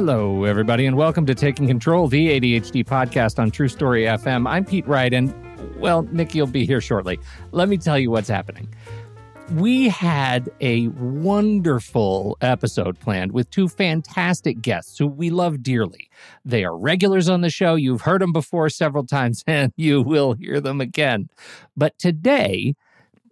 Hello, 0.00 0.44
everybody, 0.44 0.86
and 0.86 0.96
welcome 0.96 1.26
to 1.26 1.34
Taking 1.34 1.66
Control, 1.66 2.08
the 2.08 2.40
ADHD 2.40 2.86
podcast 2.86 3.38
on 3.38 3.50
TruStory 3.50 4.08
FM. 4.08 4.48
I'm 4.48 4.64
Pete 4.64 4.88
Wright, 4.88 5.12
and 5.12 5.30
well, 5.78 6.04
Nikki 6.04 6.40
will 6.40 6.48
be 6.48 6.64
here 6.64 6.80
shortly. 6.80 7.20
Let 7.52 7.68
me 7.68 7.76
tell 7.76 7.98
you 7.98 8.10
what's 8.10 8.26
happening. 8.26 8.72
We 9.56 9.90
had 9.90 10.48
a 10.62 10.88
wonderful 10.88 12.38
episode 12.40 12.98
planned 12.98 13.32
with 13.32 13.50
two 13.50 13.68
fantastic 13.68 14.62
guests 14.62 14.96
who 14.96 15.06
we 15.06 15.28
love 15.28 15.62
dearly. 15.62 16.08
They 16.46 16.64
are 16.64 16.78
regulars 16.78 17.28
on 17.28 17.42
the 17.42 17.50
show. 17.50 17.74
You've 17.74 18.00
heard 18.00 18.22
them 18.22 18.32
before 18.32 18.70
several 18.70 19.04
times, 19.04 19.44
and 19.46 19.70
you 19.76 20.00
will 20.00 20.32
hear 20.32 20.62
them 20.62 20.80
again. 20.80 21.28
But 21.76 21.98
today, 21.98 22.74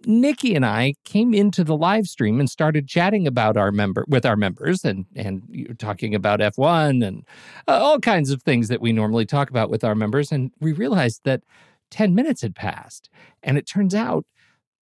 Nikki 0.07 0.55
and 0.55 0.65
I 0.65 0.95
came 1.05 1.35
into 1.35 1.65
the 1.65 1.77
live 1.77 2.07
stream 2.07 2.39
and 2.39 2.49
started 2.49 2.87
chatting 2.87 3.27
about 3.27 3.57
our 3.57 3.73
member 3.73 4.05
with 4.09 4.25
our 4.25 4.37
members 4.37 4.85
and 4.85 5.07
and 5.17 5.77
talking 5.79 6.15
about 6.15 6.41
F1 6.41 7.05
and 7.05 7.25
uh, 7.67 7.81
all 7.83 7.99
kinds 7.99 8.31
of 8.31 8.43
things 8.43 8.69
that 8.69 8.81
we 8.81 8.93
normally 8.93 9.27
talk 9.27 9.51
about 9.51 9.71
with 9.71 9.83
our 9.83 9.95
members 9.95 10.31
and 10.31 10.53
we 10.61 10.73
realized 10.73 11.23
that 11.25 11.43
10 11.91 12.15
minutes 12.15 12.43
had 12.43 12.55
passed 12.55 13.11
and 13.43 13.59
it 13.59 13.67
turns 13.67 13.95
out 13.95 14.25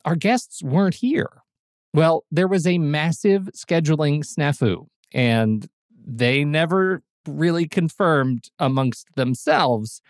our 0.05 0.17
guests 0.17 0.63
weren't 0.63 0.97
here. 0.97 1.43
Well, 1.95 2.25
there 2.31 2.49
was 2.49 2.67
a 2.67 2.79
massive 2.79 3.49
scheduling 3.57 4.21
snafu 4.21 4.87
and 5.13 5.67
they 6.07 6.45
never 6.45 7.03
really 7.27 7.67
confirmed 7.67 8.51
amongst 8.59 9.15
themselves 9.17 10.03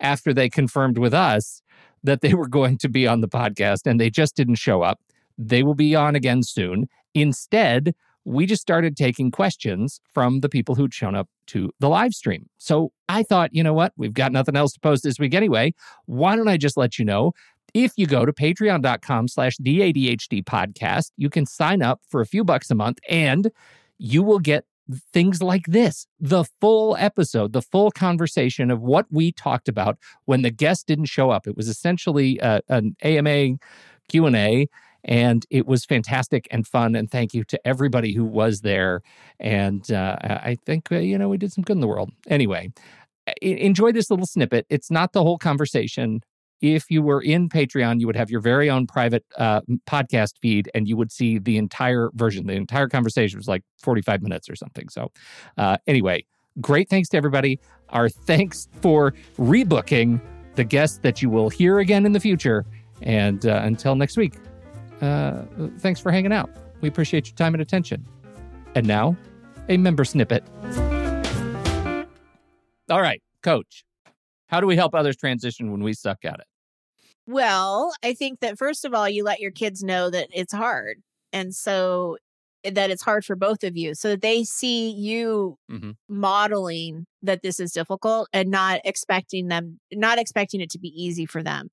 after 0.00 0.32
they 0.32 0.48
confirmed 0.48 0.98
with 0.98 1.14
us 1.14 1.62
that 2.02 2.20
they 2.20 2.34
were 2.34 2.48
going 2.48 2.78
to 2.78 2.88
be 2.88 3.06
on 3.06 3.20
the 3.20 3.28
podcast 3.28 3.86
and 3.86 4.00
they 4.00 4.10
just 4.10 4.36
didn't 4.36 4.56
show 4.56 4.82
up. 4.82 5.00
They 5.36 5.62
will 5.62 5.74
be 5.74 5.94
on 5.94 6.14
again 6.14 6.42
soon. 6.42 6.88
Instead, 7.14 7.94
we 8.24 8.44
just 8.44 8.60
started 8.60 8.96
taking 8.96 9.30
questions 9.30 10.00
from 10.12 10.40
the 10.40 10.48
people 10.48 10.74
who'd 10.74 10.92
shown 10.92 11.14
up 11.14 11.28
to 11.46 11.70
the 11.80 11.88
live 11.88 12.12
stream. 12.12 12.48
So 12.58 12.92
I 13.08 13.22
thought, 13.22 13.54
you 13.54 13.62
know 13.62 13.72
what? 13.72 13.92
We've 13.96 14.12
got 14.12 14.32
nothing 14.32 14.56
else 14.56 14.72
to 14.74 14.80
post 14.80 15.02
this 15.02 15.18
week 15.18 15.34
anyway. 15.34 15.72
Why 16.06 16.36
don't 16.36 16.48
I 16.48 16.56
just 16.58 16.76
let 16.76 16.98
you 16.98 17.04
know? 17.04 17.32
If 17.74 17.92
you 17.96 18.06
go 18.06 18.26
to 18.26 18.32
patreon.com 18.32 19.28
slash 19.28 19.56
the 19.58 19.80
ADHD 19.80 20.44
podcast, 20.44 21.12
you 21.16 21.30
can 21.30 21.46
sign 21.46 21.82
up 21.82 22.00
for 22.08 22.20
a 22.20 22.26
few 22.26 22.44
bucks 22.44 22.70
a 22.70 22.74
month 22.74 22.98
and 23.08 23.50
you 23.98 24.22
will 24.22 24.38
get 24.38 24.64
things 25.12 25.42
like 25.42 25.66
this 25.66 26.06
the 26.18 26.44
full 26.60 26.96
episode 26.98 27.52
the 27.52 27.62
full 27.62 27.90
conversation 27.90 28.70
of 28.70 28.80
what 28.80 29.06
we 29.10 29.32
talked 29.32 29.68
about 29.68 29.98
when 30.24 30.42
the 30.42 30.50
guest 30.50 30.86
didn't 30.86 31.06
show 31.06 31.30
up. 31.30 31.46
It 31.46 31.56
was 31.56 31.68
essentially 31.68 32.40
uh, 32.40 32.60
an 32.68 32.96
ama 33.02 33.56
q&a 34.08 34.66
and 35.04 35.46
it 35.50 35.66
was 35.66 35.84
fantastic 35.84 36.48
and 36.50 36.66
fun 36.66 36.94
and 36.94 37.10
thank 37.10 37.34
you 37.34 37.44
to 37.44 37.60
everybody 37.66 38.12
who 38.14 38.24
was 38.24 38.62
there. 38.62 39.02
And 39.38 39.90
uh, 39.92 40.16
i 40.22 40.56
think 40.66 40.90
uh, 40.90 40.96
you 40.96 41.18
know 41.18 41.28
we 41.28 41.38
did 41.38 41.52
some 41.52 41.64
good 41.64 41.76
in 41.76 41.80
the 41.80 41.88
world. 41.88 42.10
Anyway 42.28 42.72
enjoy 43.42 43.92
this 43.92 44.10
little 44.10 44.26
snippet. 44.26 44.66
It's 44.70 44.90
not 44.90 45.12
the 45.12 45.22
whole 45.22 45.38
conversation 45.38 46.22
if 46.60 46.90
you 46.90 47.02
were 47.02 47.20
in 47.20 47.48
Patreon, 47.48 48.00
you 48.00 48.06
would 48.06 48.16
have 48.16 48.30
your 48.30 48.40
very 48.40 48.68
own 48.68 48.86
private 48.86 49.24
uh, 49.36 49.60
podcast 49.86 50.34
feed 50.40 50.70
and 50.74 50.88
you 50.88 50.96
would 50.96 51.12
see 51.12 51.38
the 51.38 51.56
entire 51.56 52.10
version. 52.14 52.46
The 52.46 52.54
entire 52.54 52.88
conversation 52.88 53.38
was 53.38 53.48
like 53.48 53.62
45 53.78 54.22
minutes 54.22 54.50
or 54.50 54.56
something. 54.56 54.88
So, 54.88 55.12
uh, 55.56 55.76
anyway, 55.86 56.24
great 56.60 56.88
thanks 56.88 57.08
to 57.10 57.16
everybody. 57.16 57.60
Our 57.90 58.08
thanks 58.08 58.68
for 58.80 59.14
rebooking 59.38 60.20
the 60.56 60.64
guests 60.64 60.98
that 60.98 61.22
you 61.22 61.30
will 61.30 61.48
hear 61.48 61.78
again 61.78 62.04
in 62.04 62.12
the 62.12 62.20
future. 62.20 62.66
And 63.02 63.46
uh, 63.46 63.60
until 63.62 63.94
next 63.94 64.16
week, 64.16 64.34
uh, 65.00 65.42
thanks 65.78 66.00
for 66.00 66.10
hanging 66.10 66.32
out. 66.32 66.50
We 66.80 66.88
appreciate 66.88 67.28
your 67.28 67.36
time 67.36 67.54
and 67.54 67.62
attention. 67.62 68.04
And 68.74 68.86
now, 68.86 69.16
a 69.68 69.76
member 69.76 70.04
snippet. 70.04 70.44
All 72.90 73.00
right, 73.00 73.22
coach. 73.42 73.84
How 74.46 74.60
do 74.60 74.66
we 74.66 74.76
help 74.76 74.94
others 74.94 75.16
transition 75.16 75.70
when 75.70 75.82
we 75.82 75.92
suck 75.92 76.24
at 76.24 76.40
it? 76.40 76.46
Well, 77.28 77.92
I 78.02 78.14
think 78.14 78.40
that 78.40 78.56
first 78.56 78.86
of 78.86 78.94
all, 78.94 79.06
you 79.06 79.22
let 79.22 79.38
your 79.38 79.50
kids 79.50 79.82
know 79.84 80.08
that 80.08 80.28
it's 80.32 80.52
hard. 80.52 81.02
And 81.30 81.54
so 81.54 82.16
eh, 82.64 82.70
that 82.70 82.88
it's 82.90 83.02
hard 83.02 83.22
for 83.22 83.36
both 83.36 83.64
of 83.64 83.76
you. 83.76 83.94
So 83.94 84.08
that 84.08 84.22
they 84.22 84.44
see 84.44 84.90
you 84.90 85.58
mm-hmm. 85.70 85.90
modeling 86.08 87.04
that 87.22 87.42
this 87.42 87.60
is 87.60 87.72
difficult 87.72 88.30
and 88.32 88.50
not 88.50 88.80
expecting 88.82 89.48
them, 89.48 89.78
not 89.92 90.18
expecting 90.18 90.62
it 90.62 90.70
to 90.70 90.78
be 90.78 90.88
easy 90.88 91.26
for 91.26 91.42
them. 91.42 91.68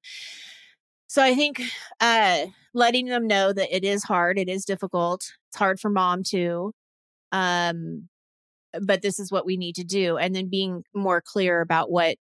So 1.08 1.24
I 1.24 1.34
think 1.36 1.62
uh, 2.02 2.48
letting 2.74 3.06
them 3.06 3.26
know 3.26 3.54
that 3.54 3.74
it 3.74 3.86
is 3.86 4.04
hard, 4.04 4.38
it 4.38 4.50
is 4.50 4.66
difficult. 4.66 5.22
It's 5.48 5.58
hard 5.58 5.80
for 5.80 5.90
mom 5.90 6.24
too. 6.24 6.74
Um, 7.32 8.10
but 8.82 9.02
this 9.02 9.20
is 9.20 9.32
what 9.32 9.46
we 9.46 9.56
need 9.56 9.76
to 9.76 9.86
do. 9.86 10.18
And 10.18 10.36
then 10.36 10.50
being 10.50 10.84
more 10.94 11.22
clear 11.22 11.62
about 11.62 11.90
what 11.90 12.18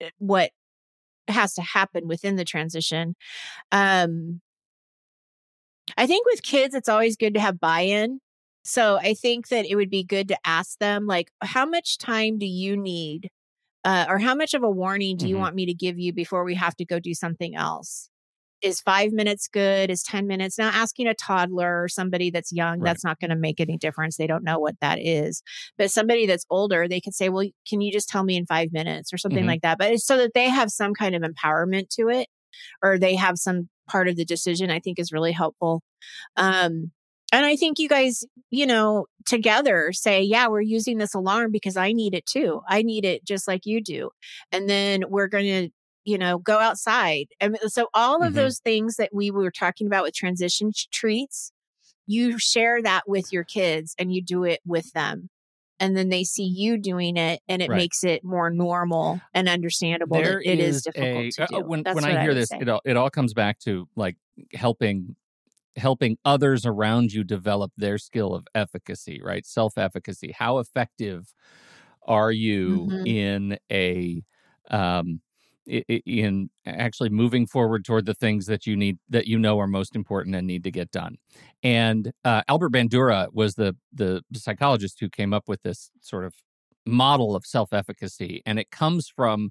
Eh, 0.00 0.10
what 0.18 0.50
has 1.30 1.54
to 1.54 1.62
happen 1.62 2.08
within 2.08 2.36
the 2.36 2.44
transition. 2.44 3.16
Um, 3.72 4.40
I 5.96 6.06
think 6.06 6.26
with 6.26 6.42
kids, 6.42 6.74
it's 6.74 6.88
always 6.88 7.16
good 7.16 7.34
to 7.34 7.40
have 7.40 7.60
buy 7.60 7.80
in. 7.80 8.20
So 8.64 8.98
I 8.98 9.14
think 9.14 9.48
that 9.48 9.64
it 9.64 9.76
would 9.76 9.88
be 9.88 10.04
good 10.04 10.28
to 10.28 10.38
ask 10.44 10.78
them, 10.78 11.06
like, 11.06 11.30
how 11.42 11.64
much 11.64 11.96
time 11.96 12.38
do 12.38 12.46
you 12.46 12.76
need? 12.76 13.30
Uh, 13.84 14.04
or 14.08 14.18
how 14.18 14.34
much 14.34 14.52
of 14.52 14.62
a 14.62 14.70
warning 14.70 15.16
do 15.16 15.26
you 15.26 15.34
mm-hmm. 15.34 15.42
want 15.42 15.54
me 15.54 15.64
to 15.64 15.72
give 15.72 15.98
you 15.98 16.12
before 16.12 16.44
we 16.44 16.54
have 16.54 16.76
to 16.76 16.84
go 16.84 16.98
do 16.98 17.14
something 17.14 17.56
else? 17.56 18.10
Is 18.62 18.80
five 18.80 19.12
minutes 19.12 19.48
good? 19.48 19.90
Is 19.90 20.02
10 20.02 20.26
minutes? 20.26 20.58
Now, 20.58 20.68
asking 20.68 21.06
a 21.06 21.14
toddler 21.14 21.82
or 21.82 21.88
somebody 21.88 22.30
that's 22.30 22.52
young, 22.52 22.80
right. 22.80 22.84
that's 22.84 23.04
not 23.04 23.20
going 23.20 23.30
to 23.30 23.36
make 23.36 23.60
any 23.60 23.76
difference. 23.76 24.16
They 24.16 24.26
don't 24.26 24.44
know 24.44 24.58
what 24.58 24.74
that 24.80 24.98
is. 25.00 25.42
But 25.76 25.90
somebody 25.90 26.26
that's 26.26 26.46
older, 26.50 26.88
they 26.88 27.00
could 27.00 27.14
say, 27.14 27.28
well, 27.28 27.46
can 27.68 27.80
you 27.80 27.92
just 27.92 28.08
tell 28.08 28.24
me 28.24 28.36
in 28.36 28.46
five 28.46 28.72
minutes 28.72 29.12
or 29.12 29.18
something 29.18 29.40
mm-hmm. 29.40 29.48
like 29.48 29.62
that? 29.62 29.78
But 29.78 29.92
it's 29.92 30.06
so 30.06 30.16
that 30.16 30.34
they 30.34 30.48
have 30.48 30.70
some 30.70 30.94
kind 30.94 31.14
of 31.14 31.22
empowerment 31.22 31.88
to 31.90 32.08
it 32.08 32.28
or 32.82 32.98
they 32.98 33.14
have 33.14 33.38
some 33.38 33.68
part 33.88 34.08
of 34.08 34.16
the 34.16 34.24
decision, 34.24 34.70
I 34.70 34.80
think 34.80 34.98
is 34.98 35.12
really 35.12 35.32
helpful. 35.32 35.82
Um, 36.36 36.92
and 37.30 37.44
I 37.44 37.56
think 37.56 37.78
you 37.78 37.88
guys, 37.88 38.24
you 38.50 38.66
know, 38.66 39.06
together 39.26 39.92
say, 39.92 40.22
yeah, 40.22 40.48
we're 40.48 40.62
using 40.62 40.96
this 40.96 41.14
alarm 41.14 41.52
because 41.52 41.76
I 41.76 41.92
need 41.92 42.14
it 42.14 42.24
too. 42.24 42.62
I 42.66 42.82
need 42.82 43.04
it 43.04 43.24
just 43.24 43.46
like 43.46 43.66
you 43.66 43.82
do. 43.82 44.10
And 44.50 44.68
then 44.68 45.04
we're 45.08 45.28
going 45.28 45.44
to 45.44 45.68
you 46.08 46.16
know, 46.16 46.38
go 46.38 46.58
outside. 46.58 47.26
And 47.38 47.58
so 47.66 47.88
all 47.92 48.22
of 48.22 48.28
mm-hmm. 48.28 48.36
those 48.36 48.60
things 48.60 48.96
that 48.96 49.10
we 49.12 49.30
were 49.30 49.50
talking 49.50 49.86
about 49.86 50.04
with 50.04 50.14
transition 50.14 50.72
treats, 50.90 51.52
you 52.06 52.38
share 52.38 52.82
that 52.82 53.02
with 53.06 53.30
your 53.30 53.44
kids 53.44 53.94
and 53.98 54.10
you 54.10 54.22
do 54.22 54.44
it 54.44 54.60
with 54.64 54.90
them. 54.92 55.28
And 55.78 55.94
then 55.94 56.08
they 56.08 56.24
see 56.24 56.46
you 56.46 56.78
doing 56.78 57.18
it 57.18 57.40
and 57.46 57.60
it 57.60 57.68
right. 57.68 57.76
makes 57.76 58.04
it 58.04 58.24
more 58.24 58.48
normal 58.48 59.20
and 59.34 59.50
understandable 59.50 60.16
there 60.16 60.40
it 60.40 60.58
is, 60.58 60.76
is 60.76 60.82
difficult 60.84 61.24
a, 61.24 61.30
to 61.30 61.42
uh, 61.42 61.46
do. 61.46 61.60
When, 61.68 61.84
when 61.84 62.04
I 62.04 62.22
hear 62.22 62.30
I 62.30 62.34
this, 62.34 62.50
it 62.52 62.68
all, 62.70 62.80
it 62.86 62.96
all 62.96 63.10
comes 63.10 63.34
back 63.34 63.58
to 63.60 63.86
like 63.94 64.16
helping 64.54 65.14
helping 65.76 66.16
others 66.24 66.64
around 66.64 67.12
you 67.12 67.22
develop 67.22 67.70
their 67.76 67.98
skill 67.98 68.34
of 68.34 68.48
efficacy, 68.54 69.20
right? 69.22 69.44
Self 69.44 69.76
efficacy. 69.76 70.34
How 70.36 70.58
effective 70.58 71.32
are 72.02 72.32
you 72.32 72.88
mm-hmm. 72.90 73.06
in 73.06 73.58
a 73.70 74.24
um, 74.70 75.20
in 75.68 76.50
actually 76.66 77.10
moving 77.10 77.46
forward 77.46 77.84
toward 77.84 78.06
the 78.06 78.14
things 78.14 78.46
that 78.46 78.66
you 78.66 78.76
need 78.76 78.98
that 79.08 79.26
you 79.26 79.38
know 79.38 79.58
are 79.58 79.66
most 79.66 79.94
important 79.94 80.34
and 80.34 80.46
need 80.46 80.64
to 80.64 80.70
get 80.70 80.90
done. 80.90 81.16
And 81.62 82.12
uh, 82.24 82.42
Albert 82.48 82.72
Bandura 82.72 83.28
was 83.32 83.54
the 83.54 83.76
the 83.92 84.22
psychologist 84.34 84.98
who 85.00 85.08
came 85.08 85.32
up 85.32 85.48
with 85.48 85.62
this 85.62 85.90
sort 86.00 86.24
of 86.24 86.34
model 86.86 87.36
of 87.36 87.44
self-efficacy, 87.44 88.42
and 88.46 88.58
it 88.58 88.70
comes 88.70 89.08
from 89.08 89.50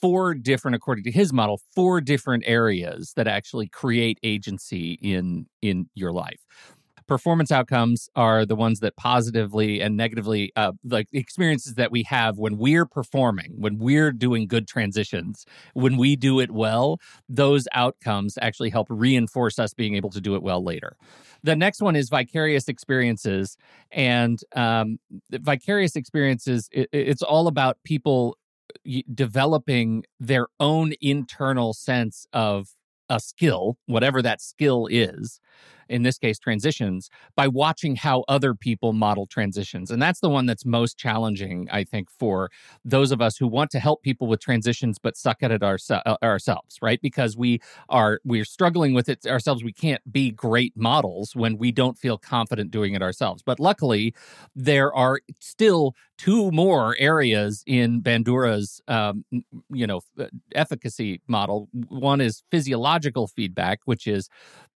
four 0.00 0.34
different 0.34 0.74
according 0.74 1.04
to 1.04 1.12
his 1.12 1.32
model 1.32 1.60
four 1.74 2.00
different 2.00 2.42
areas 2.46 3.12
that 3.14 3.28
actually 3.28 3.68
create 3.68 4.18
agency 4.24 4.98
in 5.00 5.46
in 5.62 5.88
your 5.94 6.12
life 6.12 6.40
performance 7.06 7.50
outcomes 7.50 8.08
are 8.16 8.44
the 8.44 8.56
ones 8.56 8.80
that 8.80 8.96
positively 8.96 9.80
and 9.80 9.96
negatively 9.96 10.52
uh, 10.56 10.72
like 10.84 11.08
experiences 11.12 11.74
that 11.74 11.90
we 11.90 12.02
have 12.04 12.38
when 12.38 12.58
we're 12.58 12.86
performing 12.86 13.52
when 13.56 13.78
we're 13.78 14.12
doing 14.12 14.46
good 14.46 14.66
transitions 14.66 15.44
when 15.74 15.96
we 15.96 16.16
do 16.16 16.40
it 16.40 16.50
well 16.50 16.98
those 17.28 17.66
outcomes 17.72 18.38
actually 18.40 18.70
help 18.70 18.86
reinforce 18.90 19.58
us 19.58 19.74
being 19.74 19.94
able 19.94 20.10
to 20.10 20.20
do 20.20 20.34
it 20.34 20.42
well 20.42 20.62
later. 20.62 20.96
The 21.42 21.56
next 21.56 21.80
one 21.80 21.96
is 21.96 22.08
vicarious 22.08 22.68
experiences 22.68 23.56
and 23.90 24.38
um, 24.54 24.98
vicarious 25.30 25.96
experiences 25.96 26.68
it, 26.72 26.88
it's 26.92 27.22
all 27.22 27.48
about 27.48 27.78
people 27.84 28.36
developing 29.14 30.04
their 30.18 30.46
own 30.58 30.92
internal 31.00 31.74
sense 31.74 32.26
of 32.32 32.68
a 33.08 33.20
skill 33.20 33.76
whatever 33.86 34.22
that 34.22 34.40
skill 34.40 34.86
is 34.90 35.40
in 35.88 36.02
this 36.02 36.18
case 36.18 36.38
transitions, 36.38 37.10
by 37.36 37.48
watching 37.48 37.96
how 37.96 38.24
other 38.28 38.54
people 38.54 38.92
model 38.92 39.26
transitions. 39.26 39.90
And 39.90 40.00
that's 40.00 40.20
the 40.20 40.30
one 40.30 40.46
that's 40.46 40.64
most 40.64 40.96
challenging, 40.96 41.68
I 41.70 41.84
think, 41.84 42.10
for 42.10 42.50
those 42.84 43.12
of 43.12 43.20
us 43.20 43.36
who 43.36 43.46
want 43.46 43.70
to 43.72 43.78
help 43.78 44.02
people 44.02 44.26
with 44.26 44.40
transitions 44.40 44.98
but 44.98 45.16
suck 45.16 45.42
at 45.42 45.50
it 45.50 45.62
ourse- 45.62 45.90
uh, 45.90 46.16
ourselves, 46.22 46.78
right? 46.80 47.00
Because 47.02 47.36
we 47.36 47.60
are 47.88 48.20
we're 48.24 48.44
struggling 48.44 48.94
with 48.94 49.08
it 49.08 49.26
ourselves. 49.26 49.62
We 49.62 49.72
can't 49.72 50.00
be 50.10 50.30
great 50.30 50.72
models 50.76 51.36
when 51.36 51.58
we 51.58 51.72
don't 51.72 51.98
feel 51.98 52.16
confident 52.18 52.70
doing 52.70 52.94
it 52.94 53.02
ourselves. 53.02 53.42
But 53.42 53.60
luckily, 53.60 54.14
there 54.54 54.94
are 54.94 55.20
still 55.40 55.94
two 56.16 56.50
more 56.52 56.96
areas 56.98 57.64
in 57.66 58.00
Bandura's, 58.00 58.80
um, 58.88 59.24
you 59.70 59.86
know, 59.86 60.00
efficacy 60.54 61.20
model. 61.26 61.68
One 61.88 62.20
is 62.20 62.44
physiological 62.50 63.26
feedback, 63.26 63.80
which 63.84 64.06
is, 64.06 64.28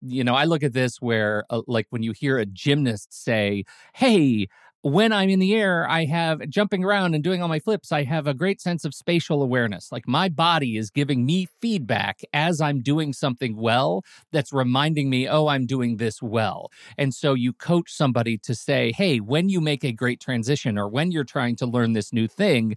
you 0.05 0.23
know, 0.23 0.35
I 0.35 0.45
look 0.45 0.63
at 0.63 0.73
this 0.73 0.97
where, 1.01 1.45
uh, 1.49 1.61
like, 1.67 1.87
when 1.89 2.03
you 2.03 2.11
hear 2.13 2.37
a 2.37 2.45
gymnast 2.45 3.13
say, 3.13 3.63
"Hey," 3.93 4.47
when 4.81 5.11
I'm 5.11 5.29
in 5.29 5.39
the 5.39 5.55
air, 5.55 5.89
I 5.89 6.05
have 6.05 6.47
jumping 6.47 6.83
around 6.83 7.15
and 7.15 7.23
doing 7.23 7.41
all 7.41 7.47
my 7.47 7.59
flips, 7.59 7.91
I 7.91 8.03
have 8.03 8.27
a 8.27 8.35
great 8.35 8.61
sense 8.61 8.85
of 8.85 8.93
spatial 8.93 9.41
awareness. 9.41 9.91
Like 9.91 10.07
my 10.07 10.29
body 10.29 10.77
is 10.77 10.91
giving 10.91 11.25
me 11.25 11.47
feedback 11.59 12.19
as 12.33 12.61
I'm 12.61 12.83
doing 12.83 13.11
something 13.11 13.55
well 13.57 14.03
that's 14.31 14.53
reminding 14.53 15.09
me, 15.09 15.27
oh, 15.27 15.47
I'm 15.47 15.65
doing 15.65 15.97
this 15.97 16.21
well. 16.21 16.69
And 16.99 17.15
so 17.15 17.33
you 17.33 17.51
coach 17.51 17.91
somebody 17.91 18.37
to 18.39 18.53
say, 18.53 18.91
hey, 18.91 19.17
when 19.19 19.49
you 19.49 19.59
make 19.59 19.83
a 19.83 19.91
great 19.91 20.19
transition 20.19 20.77
or 20.77 20.87
when 20.87 21.11
you're 21.11 21.23
trying 21.23 21.55
to 21.57 21.65
learn 21.65 21.93
this 21.93 22.13
new 22.13 22.27
thing, 22.27 22.75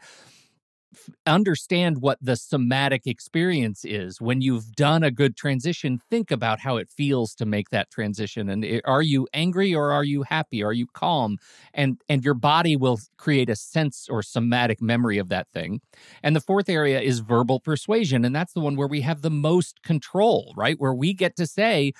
understand 1.26 2.00
what 2.00 2.18
the 2.20 2.36
somatic 2.36 3.06
experience 3.06 3.84
is. 3.84 4.20
When 4.20 4.40
you've 4.40 4.72
done 4.72 5.02
a 5.02 5.10
good 5.10 5.36
transition 5.36 5.98
think 6.10 6.30
about 6.30 6.60
how 6.60 6.76
it 6.76 6.88
feels 6.88 7.34
to 7.36 7.46
make 7.46 7.70
that 7.70 7.90
transition 7.90 8.48
and 8.48 8.82
are 8.84 9.02
you 9.02 9.26
angry 9.34 9.74
or 9.74 9.92
are 9.92 10.04
you 10.04 10.22
happy? 10.22 10.62
Are 10.62 10.72
you 10.72 10.86
calm? 10.94 11.38
And 11.74 12.00
and 12.08 12.24
your 12.24 12.34
body 12.34 12.76
will 12.76 12.98
create 13.18 13.50
a 13.50 13.56
sense 13.56 14.06
or 14.10 14.22
somatic 14.22 14.80
memory 14.80 15.18
of 15.18 15.28
that 15.28 15.48
thing. 15.52 15.80
And 16.22 16.34
the 16.34 16.40
fourth 16.40 16.68
area 16.68 17.00
is 17.00 17.20
verbal 17.20 17.60
persuasion 17.60 18.24
and 18.24 18.34
that's 18.34 18.52
the 18.52 18.60
one 18.60 18.76
where 18.76 18.88
we 18.88 19.00
have 19.02 19.22
the 19.22 19.30
most 19.30 19.82
control 19.82 20.52
right? 20.56 20.76
Where 20.78 20.94
we 20.94 21.14
get 21.14 21.36
to 21.36 21.46
say 21.46 21.92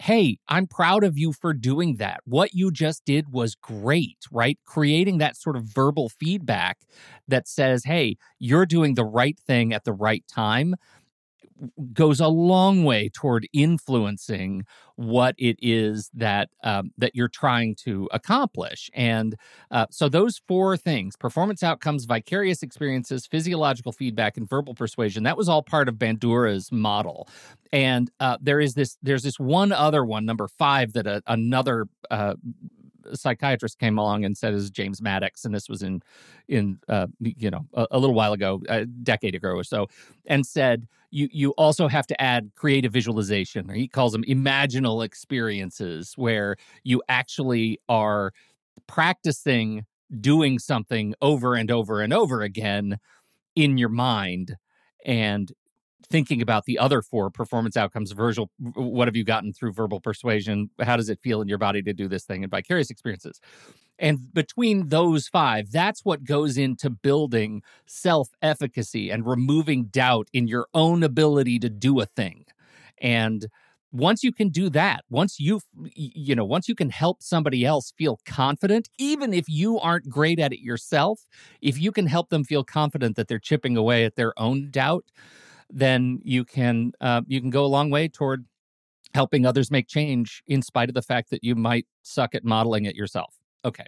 hey, 0.00 0.38
I'm 0.48 0.66
proud 0.66 1.04
of 1.04 1.18
you 1.18 1.32
for 1.32 1.52
doing 1.52 1.96
that. 1.96 2.20
What 2.24 2.54
you 2.54 2.70
just 2.70 3.04
did 3.04 3.32
was 3.32 3.54
great, 3.54 4.18
right? 4.30 4.58
Creating 4.64 5.18
that 5.18 5.36
sort 5.36 5.56
of 5.56 5.64
verbal 5.64 6.08
feedback 6.08 6.78
that 7.28 7.48
says, 7.48 7.84
hey, 7.84 8.16
you're 8.38 8.66
doing 8.66 8.94
the 8.94 9.04
right 9.04 9.38
thing 9.38 9.72
at 9.72 9.84
the 9.84 9.92
right 9.92 10.24
time 10.28 10.74
goes 11.92 12.20
a 12.20 12.28
long 12.28 12.84
way 12.84 13.08
toward 13.08 13.48
influencing 13.52 14.64
what 14.96 15.34
it 15.38 15.56
is 15.60 16.10
that 16.14 16.50
um, 16.64 16.90
that 16.98 17.14
you're 17.14 17.28
trying 17.28 17.74
to 17.74 18.08
accomplish. 18.12 18.90
And 18.94 19.36
uh, 19.70 19.86
so 19.90 20.08
those 20.08 20.40
four 20.46 20.76
things: 20.76 21.16
performance 21.16 21.62
outcomes, 21.62 22.04
vicarious 22.04 22.62
experiences, 22.62 23.26
physiological 23.26 23.92
feedback, 23.92 24.36
and 24.36 24.48
verbal 24.48 24.74
persuasion. 24.74 25.22
That 25.22 25.36
was 25.36 25.48
all 25.48 25.62
part 25.62 25.88
of 25.88 25.96
Bandura's 25.96 26.70
model. 26.70 27.28
And 27.72 28.10
uh, 28.20 28.38
there 28.40 28.60
is 28.60 28.74
this 28.74 28.98
there's 29.02 29.22
this 29.22 29.38
one 29.38 29.72
other 29.72 30.04
one, 30.04 30.24
number 30.24 30.48
five, 30.48 30.92
that 30.92 31.06
a, 31.06 31.22
another 31.26 31.86
uh, 32.10 32.34
psychiatrist 33.12 33.78
came 33.78 33.98
along 33.98 34.24
and 34.24 34.36
said 34.36 34.54
is 34.54 34.70
James 34.70 35.00
Maddux, 35.00 35.44
and 35.44 35.54
this 35.54 35.68
was 35.68 35.82
in 35.82 36.02
in 36.48 36.78
uh, 36.88 37.06
you 37.20 37.50
know 37.50 37.66
a, 37.74 37.86
a, 37.92 37.98
little 37.98 38.14
while 38.14 38.32
ago, 38.32 38.60
a 38.68 38.84
decade 38.86 39.34
ago 39.34 39.50
or 39.50 39.64
so, 39.64 39.86
and 40.26 40.46
said 40.46 40.86
you 41.10 41.28
you 41.32 41.50
also 41.52 41.88
have 41.88 42.06
to 42.06 42.20
add 42.20 42.50
creative 42.56 42.92
visualization, 42.92 43.70
or 43.70 43.74
he 43.74 43.88
calls 43.88 44.12
them 44.12 44.24
imaginal 44.24 45.04
experiences, 45.04 46.14
where 46.16 46.56
you 46.84 47.02
actually 47.08 47.78
are 47.88 48.32
practicing 48.86 49.84
doing 50.20 50.58
something 50.58 51.14
over 51.22 51.54
and 51.54 51.70
over 51.70 52.00
and 52.00 52.12
over 52.12 52.42
again 52.42 52.98
in 53.56 53.78
your 53.78 53.88
mind 53.88 54.56
and 55.04 55.52
thinking 56.10 56.42
about 56.42 56.64
the 56.64 56.78
other 56.78 57.02
four 57.02 57.30
performance 57.30 57.76
outcomes 57.76 58.12
verbal 58.12 58.50
what 58.58 59.08
have 59.08 59.16
you 59.16 59.24
gotten 59.24 59.52
through 59.52 59.72
verbal 59.72 60.00
persuasion? 60.00 60.70
How 60.80 60.96
does 60.96 61.08
it 61.08 61.20
feel 61.20 61.40
in 61.40 61.48
your 61.48 61.58
body 61.58 61.82
to 61.82 61.92
do 61.92 62.08
this 62.08 62.24
thing 62.24 62.44
and 62.44 62.50
vicarious 62.50 62.90
experiences? 62.90 63.40
And 63.98 64.32
between 64.32 64.88
those 64.88 65.28
five 65.28 65.70
that's 65.70 66.04
what 66.04 66.24
goes 66.24 66.58
into 66.58 66.90
building 66.90 67.62
self 67.86 68.28
efficacy 68.42 69.10
and 69.10 69.26
removing 69.26 69.84
doubt 69.84 70.28
in 70.32 70.48
your 70.48 70.66
own 70.74 71.02
ability 71.02 71.58
to 71.60 71.68
do 71.68 72.00
a 72.00 72.06
thing. 72.06 72.46
And 73.00 73.46
once 73.92 74.24
you 74.24 74.32
can 74.32 74.48
do 74.48 74.70
that 74.70 75.04
once 75.10 75.38
you 75.38 75.60
you 75.94 76.34
know 76.34 76.44
once 76.44 76.66
you 76.66 76.74
can 76.74 76.88
help 76.88 77.22
somebody 77.22 77.64
else 77.64 77.92
feel 77.96 78.18
confident 78.24 78.88
even 78.98 79.34
if 79.34 79.44
you 79.48 79.78
aren't 79.78 80.08
great 80.08 80.38
at 80.38 80.52
it 80.52 80.60
yourself 80.60 81.26
if 81.60 81.78
you 81.78 81.92
can 81.92 82.06
help 82.06 82.30
them 82.30 82.42
feel 82.42 82.64
confident 82.64 83.16
that 83.16 83.28
they're 83.28 83.38
chipping 83.38 83.76
away 83.76 84.04
at 84.04 84.16
their 84.16 84.32
own 84.40 84.70
doubt 84.70 85.04
then 85.72 86.20
you 86.22 86.44
can 86.44 86.92
uh, 87.00 87.22
you 87.26 87.40
can 87.40 87.50
go 87.50 87.64
a 87.64 87.66
long 87.66 87.90
way 87.90 88.08
toward 88.08 88.44
helping 89.14 89.44
others 89.44 89.70
make 89.70 89.88
change 89.88 90.42
in 90.46 90.62
spite 90.62 90.88
of 90.88 90.94
the 90.94 91.02
fact 91.02 91.30
that 91.30 91.42
you 91.42 91.54
might 91.54 91.86
suck 92.02 92.34
at 92.34 92.44
modeling 92.44 92.84
it 92.84 92.94
yourself. 92.94 93.34
Okay. 93.64 93.86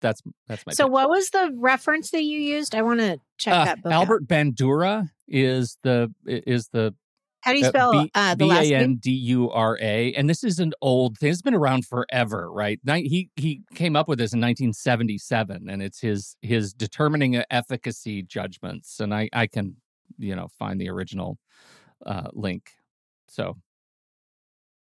That's 0.00 0.22
that's 0.46 0.66
my 0.66 0.72
So 0.72 0.86
what 0.86 1.08
was 1.08 1.30
the 1.30 1.50
reference 1.56 2.10
that 2.10 2.22
you 2.22 2.38
used? 2.38 2.74
I 2.74 2.82
want 2.82 3.00
to 3.00 3.18
check 3.38 3.54
uh, 3.54 3.64
that 3.64 3.82
book 3.82 3.92
Albert 3.92 4.22
out. 4.24 4.28
Bandura 4.28 5.10
is 5.26 5.78
the 5.82 6.12
is 6.26 6.68
the 6.72 6.94
how 7.40 7.52
do 7.52 7.58
you 7.58 7.66
uh, 7.66 7.68
spell 7.68 7.90
uh, 7.90 8.02
B- 8.02 8.10
uh, 8.14 8.34
the 8.34 8.46
last 8.46 8.68
name? 8.68 8.68
B 8.68 8.74
A 8.74 8.78
N 8.78 8.96
D 8.96 9.10
U 9.10 9.50
R 9.50 9.78
A. 9.80 10.12
And 10.14 10.28
this 10.28 10.44
is 10.44 10.58
an 10.58 10.72
old 10.82 11.18
thing. 11.18 11.30
It's 11.30 11.42
been 11.42 11.54
around 11.54 11.86
forever, 11.86 12.50
right? 12.52 12.80
He 12.86 13.30
he 13.36 13.62
came 13.74 13.96
up 13.96 14.08
with 14.08 14.18
this 14.18 14.32
in 14.32 14.40
1977, 14.40 15.68
and 15.68 15.82
it's 15.82 16.00
his 16.00 16.36
his 16.42 16.72
determining 16.74 17.42
efficacy 17.50 18.22
judgments. 18.22 19.00
And 19.00 19.14
I 19.14 19.30
I 19.32 19.46
can 19.46 19.76
you 20.18 20.34
know 20.36 20.48
find 20.48 20.80
the 20.80 20.90
original 20.90 21.38
uh, 22.06 22.28
link. 22.32 22.72
So 23.28 23.56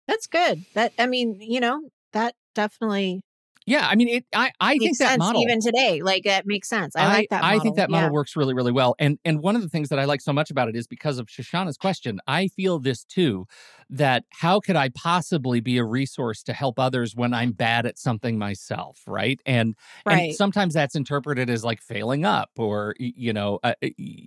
that's 0.06 0.26
good. 0.26 0.64
That 0.74 0.92
I 0.98 1.06
mean, 1.06 1.40
you 1.40 1.60
know, 1.60 1.90
that 2.12 2.34
definitely 2.54 3.22
yeah, 3.70 3.86
I 3.88 3.94
mean, 3.94 4.08
it. 4.08 4.24
I 4.34 4.50
I 4.58 4.76
think 4.78 4.98
that 4.98 5.20
model 5.20 5.40
even 5.42 5.60
today, 5.60 6.02
like 6.02 6.24
that 6.24 6.44
makes 6.44 6.68
sense. 6.68 6.96
I, 6.96 7.04
I 7.04 7.06
like 7.06 7.28
that. 7.30 7.42
Model. 7.42 7.60
I 7.60 7.62
think 7.62 7.76
that 7.76 7.88
model 7.88 8.08
yeah. 8.08 8.12
works 8.12 8.34
really, 8.34 8.52
really 8.52 8.72
well. 8.72 8.96
And 8.98 9.20
and 9.24 9.40
one 9.40 9.54
of 9.54 9.62
the 9.62 9.68
things 9.68 9.90
that 9.90 9.98
I 10.00 10.06
like 10.06 10.20
so 10.20 10.32
much 10.32 10.50
about 10.50 10.68
it 10.68 10.74
is 10.74 10.88
because 10.88 11.18
of 11.18 11.28
Shoshana's 11.28 11.76
question. 11.76 12.18
I 12.26 12.48
feel 12.48 12.80
this 12.80 13.04
too, 13.04 13.46
that 13.88 14.24
how 14.30 14.58
could 14.58 14.74
I 14.74 14.88
possibly 14.88 15.60
be 15.60 15.78
a 15.78 15.84
resource 15.84 16.42
to 16.44 16.52
help 16.52 16.80
others 16.80 17.14
when 17.14 17.32
I'm 17.32 17.52
bad 17.52 17.86
at 17.86 17.96
something 17.96 18.38
myself, 18.38 19.02
right? 19.06 19.40
And 19.46 19.76
right. 20.04 20.18
and 20.18 20.34
sometimes 20.34 20.74
that's 20.74 20.96
interpreted 20.96 21.48
as 21.48 21.62
like 21.62 21.80
failing 21.80 22.24
up, 22.24 22.50
or 22.56 22.96
you 22.98 23.32
know, 23.32 23.60
uh, 23.62 23.74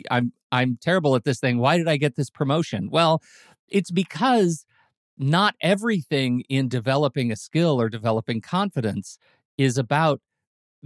I'm 0.10 0.31
I'm 0.54 0.78
terrible 0.80 1.18
at 1.18 1.25
this 1.25 1.42
thing. 1.42 1.57
Why 1.57 1.78
did 1.78 1.90
I 1.90 1.98
get 1.98 2.16
this 2.16 2.30
promotion? 2.30 2.90
Well, 2.90 3.22
it's 3.68 3.92
because 3.92 4.66
not 5.18 5.56
everything 5.62 6.44
in 6.50 6.68
developing 6.68 7.32
a 7.32 7.36
skill 7.36 7.80
or 7.80 7.90
developing 7.90 8.42
confidence 8.42 9.18
is 9.58 9.78
about 9.78 10.22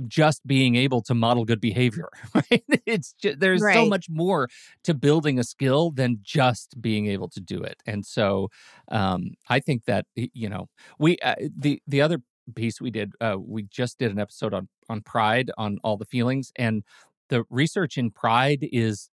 just 0.08 0.46
being 0.46 0.76
able 0.76 1.02
to 1.02 1.16
model 1.16 1.44
good 1.44 1.60
behavior 1.60 2.10
right 2.36 2.64
it's 2.86 3.14
just, 3.14 3.40
there's 3.40 3.62
right. 3.62 3.74
so 3.74 3.86
much 3.86 4.08
more 4.10 4.48
to 4.84 4.94
building 4.94 5.40
a 5.40 5.44
skill 5.44 5.90
than 5.90 6.20
just 6.22 6.80
being 6.80 7.08
able 7.08 7.28
to 7.28 7.40
do 7.40 7.64
it 7.64 7.82
and 7.86 8.06
so 8.06 8.48
um, 8.90 9.32
i 9.50 9.60
think 9.60 9.86
that 9.86 10.06
you 10.16 10.48
know 10.48 10.68
we 11.00 11.18
uh, 11.20 11.34
the 11.58 11.82
the 11.88 12.02
other 12.02 12.20
piece 12.56 12.80
we 12.80 12.92
did 12.92 13.14
uh, 13.22 13.36
we 13.40 13.64
just 13.64 13.98
did 13.98 14.12
an 14.12 14.20
episode 14.20 14.54
on 14.54 14.70
on 14.88 15.02
pride 15.02 15.52
on 15.58 15.80
all 15.84 15.98
the 15.98 16.06
feelings 16.06 16.52
and 16.56 16.84
the 17.30 17.44
research 17.50 17.98
in 17.98 18.12
pride 18.12 18.68
is 18.72 19.10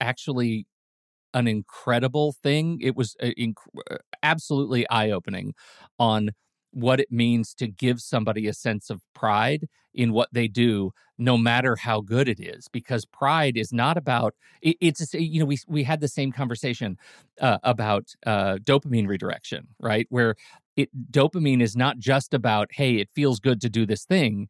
actually 0.00 0.66
an 1.34 1.46
incredible 1.46 2.32
thing. 2.42 2.78
It 2.80 2.96
was 2.96 3.16
uh, 3.22 3.26
inc- 3.38 3.54
uh, 3.90 3.96
absolutely 4.22 4.88
eye 4.88 5.10
opening 5.10 5.54
on 5.98 6.30
what 6.70 7.00
it 7.00 7.10
means 7.10 7.54
to 7.54 7.66
give 7.66 8.00
somebody 8.00 8.46
a 8.46 8.52
sense 8.52 8.90
of 8.90 9.00
pride 9.14 9.66
in 9.94 10.12
what 10.12 10.28
they 10.32 10.46
do 10.48 10.92
no 11.16 11.36
matter 11.36 11.74
how 11.76 12.00
good 12.00 12.28
it 12.28 12.38
is 12.38 12.68
because 12.68 13.04
pride 13.06 13.56
is 13.56 13.72
not 13.72 13.96
about 13.96 14.34
it, 14.62 14.76
it's 14.80 15.12
you 15.14 15.40
know 15.40 15.46
we 15.46 15.58
we 15.66 15.82
had 15.82 16.00
the 16.00 16.06
same 16.08 16.30
conversation 16.30 16.96
uh, 17.40 17.58
about 17.62 18.08
uh, 18.26 18.56
dopamine 18.62 19.08
redirection 19.08 19.66
right 19.80 20.06
where 20.10 20.34
it 20.76 20.90
dopamine 21.10 21.62
is 21.62 21.74
not 21.74 21.98
just 21.98 22.34
about 22.34 22.68
hey 22.72 22.96
it 22.96 23.08
feels 23.14 23.40
good 23.40 23.60
to 23.60 23.68
do 23.70 23.86
this 23.86 24.04
thing 24.04 24.46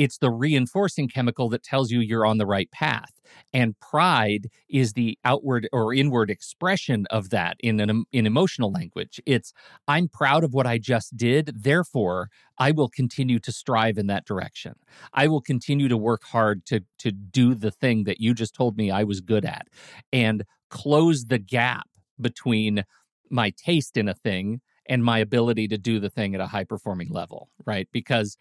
it's 0.00 0.16
the 0.16 0.30
reinforcing 0.30 1.08
chemical 1.08 1.50
that 1.50 1.62
tells 1.62 1.90
you 1.90 2.00
you're 2.00 2.24
on 2.24 2.38
the 2.38 2.46
right 2.46 2.70
path. 2.70 3.20
And 3.52 3.78
pride 3.80 4.48
is 4.66 4.94
the 4.94 5.18
outward 5.26 5.68
or 5.74 5.92
inward 5.92 6.30
expression 6.30 7.06
of 7.10 7.28
that 7.30 7.58
in 7.60 7.80
an 7.80 8.04
in 8.10 8.26
emotional 8.26 8.72
language. 8.72 9.20
It's 9.26 9.52
I'm 9.86 10.08
proud 10.08 10.42
of 10.42 10.54
what 10.54 10.66
I 10.66 10.78
just 10.78 11.18
did, 11.18 11.52
therefore 11.54 12.30
I 12.56 12.70
will 12.70 12.88
continue 12.88 13.38
to 13.40 13.52
strive 13.52 13.98
in 13.98 14.06
that 14.06 14.24
direction. 14.24 14.72
I 15.12 15.28
will 15.28 15.42
continue 15.42 15.88
to 15.88 15.98
work 15.98 16.24
hard 16.24 16.64
to 16.66 16.80
to 17.00 17.12
do 17.12 17.54
the 17.54 17.70
thing 17.70 18.04
that 18.04 18.22
you 18.22 18.32
just 18.32 18.54
told 18.54 18.78
me 18.78 18.90
I 18.90 19.04
was 19.04 19.20
good 19.20 19.44
at 19.44 19.68
and 20.14 20.44
close 20.70 21.26
the 21.26 21.38
gap 21.38 21.88
between 22.18 22.84
my 23.28 23.50
taste 23.50 23.98
in 23.98 24.08
a 24.08 24.14
thing 24.14 24.62
and 24.90 25.04
my 25.04 25.18
ability 25.18 25.68
to 25.68 25.78
do 25.78 26.00
the 26.00 26.10
thing 26.10 26.34
at 26.34 26.40
a 26.40 26.48
high 26.48 26.64
performing 26.64 27.08
level, 27.08 27.48
right? 27.64 27.88
Because 27.92 28.36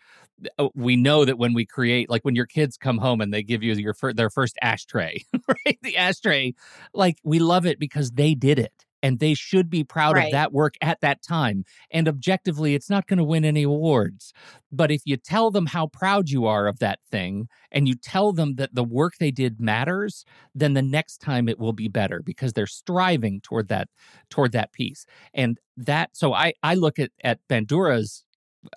uh, 0.58 0.68
we 0.74 0.96
know 0.96 1.24
that 1.24 1.38
when 1.38 1.54
we 1.54 1.64
create, 1.64 2.10
like 2.10 2.26
when 2.26 2.36
your 2.36 2.48
kids 2.48 2.76
come 2.76 2.98
home 2.98 3.22
and 3.22 3.32
they 3.32 3.44
give 3.44 3.62
you 3.62 3.74
your 3.76 3.94
fir- 3.94 4.14
their 4.14 4.32
first 4.32 4.58
ashtray, 4.62 5.24
right? 5.48 5.78
The 5.84 5.96
ashtray, 5.96 6.56
like 6.94 7.20
we 7.24 7.38
love 7.38 7.68
it 7.68 7.80
because 7.80 8.12
they 8.12 8.34
did 8.34 8.58
it 8.58 8.86
and 9.02 9.20
they 9.20 9.34
should 9.34 9.70
be 9.70 9.84
proud 9.84 10.16
right. 10.16 10.26
of 10.26 10.32
that 10.32 10.52
work 10.52 10.76
at 10.82 11.02
that 11.02 11.22
time. 11.22 11.66
And 11.92 12.08
objectively, 12.08 12.76
it's 12.76 12.90
not 12.90 13.08
going 13.08 13.18
to 13.18 13.24
win 13.24 13.46
any 13.46 13.64
awards. 13.64 14.34
But 14.72 14.92
if 14.92 15.02
you 15.06 15.18
tell 15.18 15.52
them 15.52 15.68
how 15.68 15.88
proud 15.88 16.30
you 16.30 16.46
are 16.46 16.68
of 16.68 16.80
that 16.80 17.00
thing 17.10 17.48
and 17.72 17.88
you 17.88 17.96
tell 17.96 18.34
them 18.34 18.56
that 18.56 18.76
the 18.76 18.84
work 18.84 19.14
they 19.20 19.32
did 19.32 19.60
matters, 19.60 20.26
then 20.54 20.74
the 20.74 20.82
next 20.82 21.20
time 21.20 21.50
it 21.50 21.60
will 21.60 21.74
be 21.74 21.88
better 21.88 22.22
because 22.24 22.54
they're 22.54 22.68
striving 22.68 23.42
toward 23.42 23.68
that 23.70 23.88
toward 24.30 24.52
that 24.52 24.72
piece. 24.74 25.06
And 25.34 25.58
that 25.78 26.12
so 26.14 26.34
I 26.34 26.54
I 26.62 26.76
look 26.76 27.00
at 27.00 27.12
at 27.24 27.40
Bandura's 27.50 28.24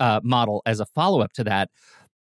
uh, 0.01 0.21
model 0.23 0.63
as 0.65 0.81
a 0.81 0.87
follow 0.87 1.21
up 1.21 1.33
to 1.33 1.45
that 1.45 1.71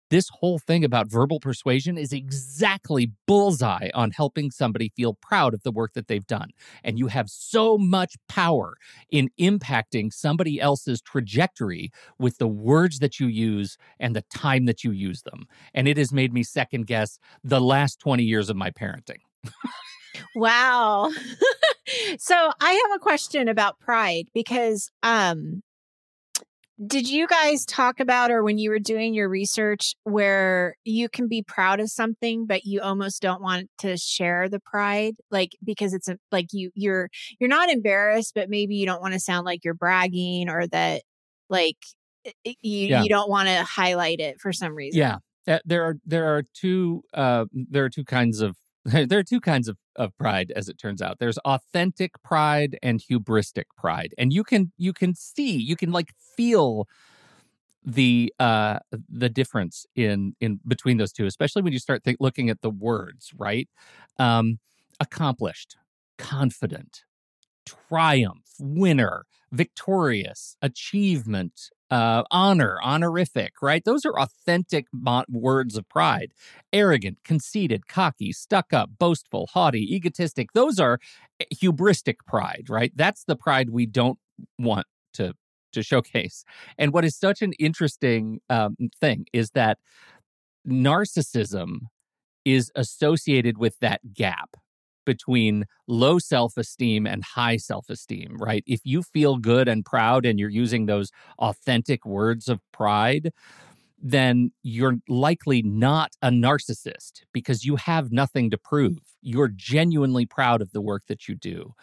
this 0.10 0.30
whole 0.30 0.60
thing 0.60 0.84
about 0.84 1.10
verbal 1.10 1.40
persuasion 1.40 1.98
is 1.98 2.14
exactly 2.14 3.12
bullseye 3.28 3.90
on 3.94 4.12
helping 4.12 4.52
somebody 4.52 4.92
feel 4.96 5.14
proud 5.14 5.54
of 5.54 5.64
the 5.64 5.72
work 5.72 5.94
that 5.94 6.08
they've 6.08 6.28
done. 6.28 6.50
And 6.84 7.00
you 7.00 7.08
have 7.08 7.30
so 7.30 7.78
much 7.78 8.16
power 8.28 8.76
in 9.10 9.30
impacting 9.40 10.14
somebody 10.14 10.60
else's 10.60 11.02
trajectory 11.02 11.92
with 12.20 12.38
the 12.38 12.48
words 12.48 13.00
that 13.00 13.20
you 13.20 13.28
use 13.28 13.78
and 14.00 14.16
the 14.16 14.24
time 14.34 14.66
that 14.66 14.84
you 14.84 14.92
use 14.92 15.24
them. 15.24 15.46
And 15.74 15.88
it 15.88 15.98
has 15.98 16.12
made 16.12 16.34
me 16.34 16.44
second 16.44 16.88
guess 16.88 17.20
the 17.44 17.62
last 17.62 18.00
20 18.00 18.24
years 18.24 18.50
of 18.50 18.56
my 18.56 18.72
parenting. 18.72 19.20
wow. 20.36 21.12
so 22.18 22.52
I 22.62 22.72
have 22.72 22.96
a 22.96 23.00
question 23.00 23.48
about 23.48 23.80
pride 23.80 24.28
because 24.34 24.92
um 25.04 25.62
did 26.86 27.10
you 27.10 27.28
guys 27.28 27.66
talk 27.66 28.00
about, 28.00 28.32
or 28.32 28.44
when 28.44 28.58
you 28.58 28.70
were 28.70 28.80
doing 28.80 29.14
your 29.14 29.30
research, 29.30 29.96
where 30.04 30.76
you 30.84 31.08
can 31.08 31.28
be 31.28 31.42
proud 31.42 31.80
of 31.80 31.90
something, 31.90 32.46
but 32.46 32.66
you 32.66 32.82
almost 32.82 33.22
don't 33.22 33.42
want 33.42 33.70
to 33.80 33.96
share 33.96 34.50
the 34.50 34.60
pride, 34.60 35.16
like 35.32 35.52
because 35.64 35.94
it's 35.94 36.10
a 36.10 36.18
like 36.32 36.48
you 36.52 36.72
you're 36.76 37.10
you're 37.40 37.50
not 37.50 37.70
embarrassed, 37.70 38.34
but 38.36 38.50
maybe 38.50 38.76
you 38.76 38.86
don't 38.86 39.02
want 39.02 39.14
to 39.14 39.20
sound 39.20 39.46
like 39.46 39.64
you're 39.64 39.74
bragging 39.74 40.50
or 40.50 40.68
that 40.68 41.04
like 41.50 41.78
you 42.44 42.88
yeah. 42.88 43.04
you 43.04 43.10
don't 43.10 43.30
want 43.30 43.48
to 43.48 43.64
highlight 43.64 44.20
it 44.20 44.42
for 44.42 44.52
some 44.52 44.76
reason. 44.76 45.00
Yeah, 45.00 45.18
uh, 45.48 45.60
there 45.64 45.84
are 45.84 45.96
there 46.06 46.36
are 46.36 46.44
two 46.54 47.04
uh, 47.14 47.46
there 47.54 47.86
are 47.86 47.90
two 47.90 48.06
kinds 48.06 48.42
of 48.42 48.58
there 49.08 49.20
are 49.20 49.24
two 49.24 49.42
kinds 49.42 49.68
of, 49.68 49.78
of 49.96 50.16
pride 50.18 50.52
as 50.56 50.70
it 50.70 50.78
turns 50.78 51.02
out. 51.02 51.18
There's 51.20 51.38
authentic 51.40 52.12
pride 52.24 52.78
and 52.84 53.02
hubristic 53.02 53.66
pride 53.78 54.14
and 54.18 54.32
you 54.32 54.44
can 54.44 54.72
you 54.78 54.94
can 54.94 55.16
see 55.16 55.58
you 55.58 55.76
can 55.76 55.92
like 55.92 56.14
feel 56.38 56.88
the 57.84 58.34
uh 58.40 58.80
the 59.10 59.30
difference 59.30 59.86
in 59.96 60.36
in 60.42 60.60
between 60.68 60.98
those 60.98 61.12
two 61.14 61.26
especially 61.28 61.62
when 61.62 61.74
you 61.74 61.80
start 61.80 62.04
th- 62.04 62.18
looking 62.20 62.50
at 62.50 62.62
the 62.62 62.70
words 62.70 63.32
right? 63.38 63.70
Um 64.20 64.60
accomplished 65.00 65.78
confident 66.18 67.04
triumph 67.66 68.46
winner 68.60 69.26
victorious 69.52 70.58
achievement 70.62 71.70
uh, 71.92 72.24
honor, 72.32 72.78
honorific, 72.84 73.62
right? 73.62 73.84
Those 73.86 74.06
are 74.06 74.20
authentic 74.20 74.88
mo- 74.92 75.26
words 75.30 75.78
of 75.78 75.88
pride. 75.88 76.34
Arrogant, 76.74 77.20
conceited, 77.24 77.88
cocky, 77.88 78.32
stuck 78.32 78.74
up, 78.74 78.92
boastful, 78.98 79.48
haughty, 79.54 79.96
egotistic. 79.96 80.54
Those 80.54 80.80
are 80.80 81.00
eh, 81.40 81.46
hubristic 81.54 82.16
pride, 82.28 82.66
right? 82.70 82.92
That's 82.96 83.24
the 83.26 83.36
pride 83.36 83.70
we 83.70 83.86
don't 83.86 84.20
want 84.58 84.88
to 85.14 85.34
to 85.74 85.84
showcase. 85.84 86.46
And 86.78 86.94
what 86.94 87.04
is 87.04 87.18
such 87.18 87.42
an 87.42 87.52
interesting 87.60 88.40
um, 88.50 88.78
thing 89.02 89.26
is 89.34 89.52
that 89.52 89.78
narcissism 90.68 91.80
is 92.46 92.72
associated 92.76 93.58
with 93.58 93.78
that 93.80 94.14
gap 94.14 94.56
between 95.06 95.66
low 95.88 96.20
self 96.20 96.58
esteem 96.58 97.06
and 97.08 97.24
high 97.24 97.58
self 97.58 97.90
esteem, 97.90 98.38
right? 98.40 98.64
If 98.68 98.82
you 98.84 99.04
feel 99.04 99.38
good 99.38 99.68
and 99.68 99.86
proud 99.86 100.26
and 100.26 100.40
you're 100.40 100.50
using 100.50 100.86
those 100.86 101.12
authentic 101.40 102.06
words 102.06 102.50
of 102.50 102.60
pride, 102.72 103.32
then 104.02 104.52
you're 104.62 104.98
likely 105.08 105.62
not 105.64 106.12
a 106.22 106.30
narcissist 106.30 107.24
because 107.34 107.66
you 107.66 107.76
have 107.78 108.12
nothing 108.12 108.50
to 108.52 108.58
prove. 108.58 109.00
You're 109.22 109.48
genuinely 109.48 110.26
proud 110.26 110.62
of 110.62 110.72
the 110.72 110.82
work 110.82 111.04
that 111.08 111.28
you 111.28 111.36
do. 111.36 111.74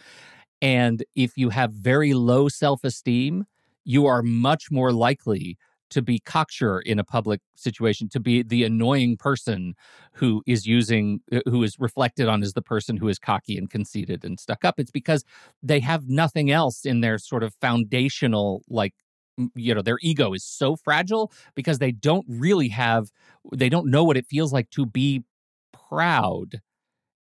And 0.61 1.05
if 1.17 1.37
you 1.37 1.49
have 1.50 1.73
very 1.73 2.14
low 2.14 2.49
self 2.49 2.85
esteem, 2.85 3.47
you 3.85 4.07
are 4.07 4.23
much 4.23 4.71
more 4.71 4.93
likely 4.93 5.59
to 5.92 6.02
be 6.02 6.18
cocksure 6.18 6.80
in 6.80 6.99
a 6.99 7.04
public 7.04 7.40
situation, 7.54 8.08
to 8.11 8.20
be 8.20 8.42
the 8.42 8.64
annoying 8.64 9.16
person 9.16 9.75
who 10.12 10.42
is 10.46 10.66
using, 10.66 11.20
uh, 11.32 11.40
who 11.46 11.62
is 11.62 11.78
reflected 11.78 12.28
on 12.28 12.42
as 12.42 12.52
the 12.54 12.62
person 12.62 12.96
who 12.96 13.08
is 13.08 13.18
cocky 13.18 13.56
and 13.56 13.70
conceited 13.70 14.25
and 14.25 14.40
stuck 14.40 14.64
up. 14.64 14.78
It's 14.78 14.90
because 14.90 15.25
they 15.62 15.80
have 15.80 16.08
nothing 16.08 16.50
else 16.50 16.84
in 16.84 17.00
their 17.00 17.18
sort 17.18 17.42
of 17.42 17.54
foundational, 17.61 18.62
like, 18.68 18.94
you 19.54 19.75
know, 19.75 19.82
their 19.82 19.99
ego 20.02 20.32
is 20.34 20.44
so 20.44 20.76
fragile 20.76 21.32
because 21.54 21.78
they 21.78 21.92
don't 21.92 22.26
really 22.28 22.68
have, 22.68 23.11
they 23.54 23.68
don't 23.68 23.90
know 23.90 24.04
what 24.04 24.16
it 24.16 24.26
feels 24.26 24.52
like 24.52 24.70
to 24.70 24.84
be 24.87 25.22
proud 25.72 26.61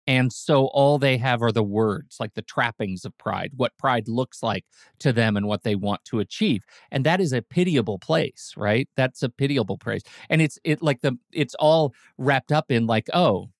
and 0.07 0.33
so 0.33 0.67
all 0.67 0.99
they 0.99 1.19
have 1.19 1.43
are 1.43 1.53
the 1.53 1.63
words, 1.63 2.17
like 2.19 2.35
the 2.35 2.43
trappings 2.43 3.05
of 3.05 3.17
pride, 3.19 3.53
what 3.57 3.77
pride 3.79 4.09
looks 4.09 4.43
like 4.43 4.65
to 4.99 5.13
them 5.13 5.37
and 5.37 5.47
what 5.47 5.63
they 5.63 5.75
want 5.75 6.05
to 6.07 6.21
achieve. 6.21 6.65
And 6.91 7.05
that 7.07 7.21
is 7.21 7.33
a 7.33 7.43
pitiable 7.43 7.99
place, 7.99 8.55
right? 8.57 8.89
That's 8.97 9.23
a 9.23 9.29
pitiable 9.29 9.79
place. 9.79 10.03
And 10.29 10.43
it's 10.43 10.59
it 10.65 10.83
like 10.83 11.01
the 11.03 11.19
it's 11.33 11.55
all 11.57 11.95
wrapped 12.19 12.53
up 12.53 12.71
in 12.71 12.87
like, 12.87 13.09
oh, 13.13 13.51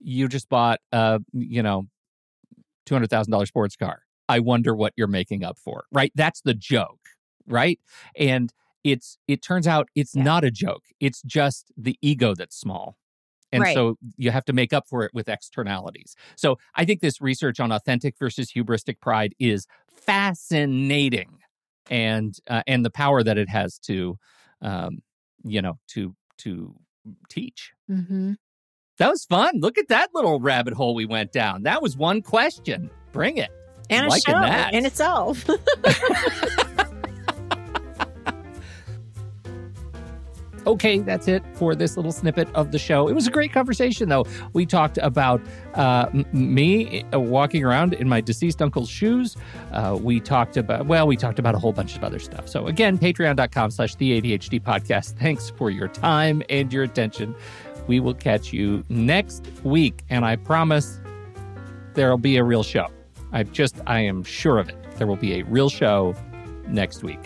you 0.00 0.28
just 0.28 0.48
bought 0.48 0.80
a, 0.92 1.20
you 1.32 1.62
know, 1.62 1.86
two 2.86 2.94
hundred 2.94 3.10
thousand 3.10 3.30
dollar 3.30 3.46
sports 3.46 3.76
car. 3.76 4.02
I 4.28 4.40
wonder 4.40 4.74
what 4.74 4.94
you're 4.96 5.06
making 5.06 5.44
up 5.44 5.58
for. 5.58 5.84
Right? 5.92 6.12
That's 6.14 6.40
the 6.40 6.54
joke, 6.54 7.00
right? 7.46 7.78
And 8.16 8.52
it's 8.82 9.18
it 9.28 9.42
turns 9.42 9.66
out 9.66 9.88
it's 9.94 10.14
yeah. 10.14 10.22
not 10.22 10.44
a 10.44 10.50
joke. 10.50 10.84
It's 10.98 11.22
just 11.22 11.70
the 11.76 11.98
ego 12.00 12.34
that's 12.34 12.56
small 12.58 12.96
and 13.52 13.62
right. 13.62 13.74
so 13.74 13.96
you 14.16 14.30
have 14.30 14.44
to 14.46 14.52
make 14.52 14.72
up 14.72 14.88
for 14.88 15.04
it 15.04 15.12
with 15.12 15.28
externalities. 15.28 16.14
So 16.36 16.58
I 16.74 16.84
think 16.84 17.00
this 17.00 17.20
research 17.20 17.60
on 17.60 17.72
authentic 17.72 18.16
versus 18.18 18.52
hubristic 18.52 19.00
pride 19.00 19.34
is 19.38 19.66
fascinating, 19.94 21.38
and 21.90 22.34
uh, 22.48 22.62
and 22.66 22.84
the 22.84 22.90
power 22.90 23.22
that 23.22 23.38
it 23.38 23.48
has 23.48 23.78
to, 23.80 24.18
um, 24.62 24.98
you 25.44 25.62
know, 25.62 25.78
to 25.88 26.14
to 26.38 26.74
teach. 27.28 27.72
Mm-hmm. 27.90 28.32
That 28.98 29.08
was 29.10 29.24
fun. 29.24 29.60
Look 29.60 29.78
at 29.78 29.88
that 29.88 30.10
little 30.14 30.40
rabbit 30.40 30.74
hole 30.74 30.94
we 30.94 31.06
went 31.06 31.32
down. 31.32 31.62
That 31.62 31.80
was 31.80 31.96
one 31.96 32.20
question. 32.20 32.90
Bring 33.12 33.38
it. 33.38 33.50
And 33.88 34.04
I'm 34.04 34.12
a 34.12 34.20
show 34.20 34.32
that. 34.32 34.74
in 34.74 34.86
itself. 34.86 35.44
Okay, 40.66 40.98
that's 40.98 41.26
it 41.26 41.42
for 41.54 41.74
this 41.74 41.96
little 41.96 42.12
snippet 42.12 42.48
of 42.54 42.70
the 42.70 42.78
show. 42.78 43.08
It 43.08 43.14
was 43.14 43.26
a 43.26 43.30
great 43.30 43.52
conversation, 43.52 44.08
though. 44.10 44.26
We 44.52 44.66
talked 44.66 44.98
about 44.98 45.40
uh, 45.74 46.06
m- 46.12 46.26
me 46.32 47.02
uh, 47.14 47.18
walking 47.18 47.64
around 47.64 47.94
in 47.94 48.08
my 48.08 48.20
deceased 48.20 48.60
uncle's 48.60 48.90
shoes. 48.90 49.36
Uh, 49.72 49.98
we 50.00 50.20
talked 50.20 50.58
about, 50.58 50.86
well, 50.86 51.06
we 51.06 51.16
talked 51.16 51.38
about 51.38 51.54
a 51.54 51.58
whole 51.58 51.72
bunch 51.72 51.96
of 51.96 52.04
other 52.04 52.18
stuff. 52.18 52.46
So, 52.48 52.66
again, 52.66 52.98
patreon.com 52.98 53.70
slash 53.70 53.94
the 53.94 54.20
ADHD 54.20 54.62
podcast. 54.62 55.18
Thanks 55.18 55.48
for 55.48 55.70
your 55.70 55.88
time 55.88 56.42
and 56.50 56.70
your 56.72 56.82
attention. 56.84 57.34
We 57.86 57.98
will 57.98 58.14
catch 58.14 58.52
you 58.52 58.84
next 58.90 59.46
week. 59.64 60.02
And 60.10 60.24
I 60.26 60.36
promise 60.36 61.00
there'll 61.94 62.18
be 62.18 62.36
a 62.36 62.44
real 62.44 62.62
show. 62.62 62.88
I 63.32 63.44
just, 63.44 63.76
I 63.86 64.00
am 64.00 64.24
sure 64.24 64.58
of 64.58 64.68
it. 64.68 64.76
There 64.98 65.06
will 65.06 65.16
be 65.16 65.40
a 65.40 65.44
real 65.44 65.70
show 65.70 66.14
next 66.68 67.02
week. 67.02 67.20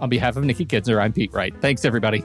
On 0.00 0.08
behalf 0.08 0.36
of 0.36 0.44
Nikki 0.44 0.64
Kinzer, 0.64 1.00
I'm 1.00 1.12
Pete 1.12 1.32
Wright. 1.32 1.52
Thanks, 1.60 1.84
everybody. 1.84 2.22